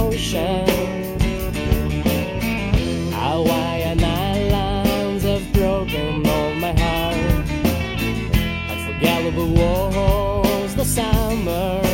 [0.00, 0.66] ocean.
[3.12, 7.46] Hawaiian islands have broken all my heart.
[8.70, 11.89] Unforgettable was the summer.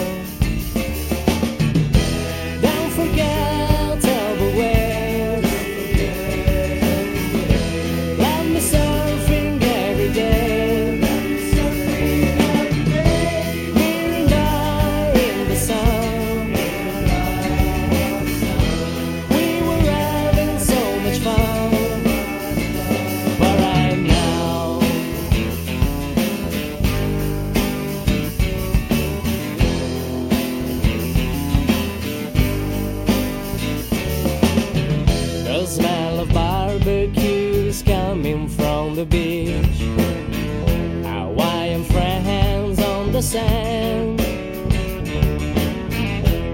[43.27, 44.21] Sand.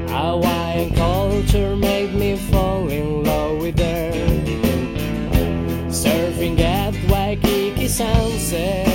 [0.08, 4.12] Hawaiian culture made me fall in love with her.
[5.90, 8.91] Surfing at Waikiki sunset.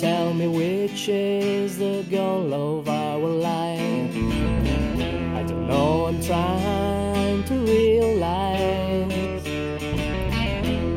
[0.00, 4.16] Tell me which is the goal of our life.
[5.36, 9.46] I don't know, I'm trying to realize.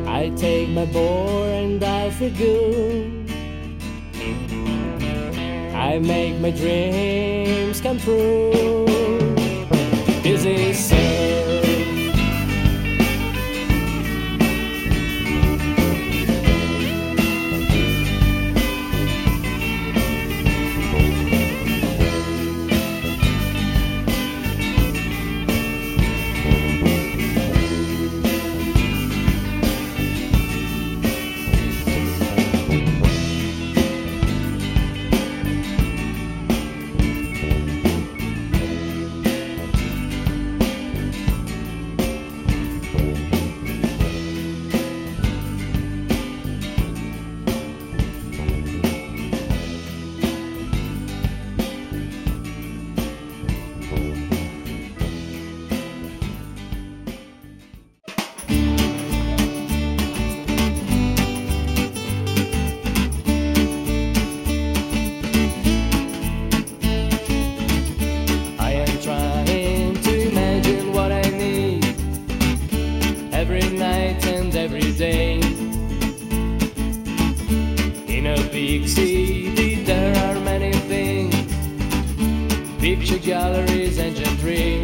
[0.08, 3.30] I take my board and I feel good.
[5.74, 8.86] I make my dreams come true.
[10.22, 10.95] This is
[73.48, 75.38] every night and every day.
[78.08, 81.36] In a big city, there are many things
[82.80, 84.80] picture galleries and gentry.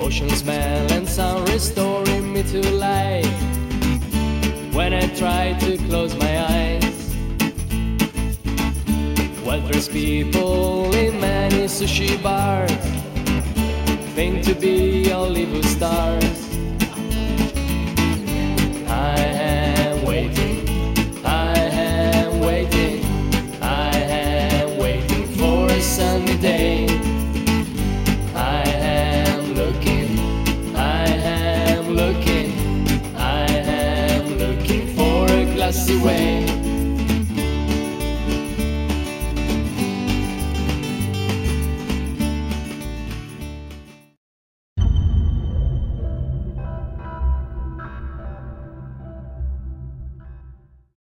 [0.00, 3.40] Ocean smell and sound restoring me to life
[4.72, 7.14] when I try to close my eyes.
[9.44, 12.97] Well dressed people in many sushi bars
[14.18, 16.24] think to be Hollywood stars.
[18.88, 20.68] I am waiting,
[21.24, 23.04] I am waiting,
[23.62, 26.86] I am waiting for a sunny day.
[28.34, 30.18] I am looking,
[30.74, 32.50] I am looking,
[33.14, 36.57] I am looking for a glassy way.